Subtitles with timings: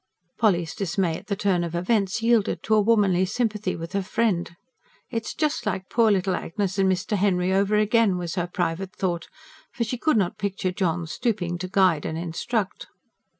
[0.39, 4.55] Polly's dismay at the turn of events yielded to a womanly sympathy with her friend.
[5.11, 7.15] "It's just like poor little Agnes and Mr.
[7.15, 9.27] Henry over again," was her private thought.
[9.71, 12.87] For she could not picture John stooping to guide and instruct.